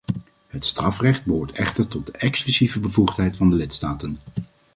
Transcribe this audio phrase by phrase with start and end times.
[0.47, 4.17] Het strafrecht behoort echter tot de exclusieve bevoegdheid van de lidstaten.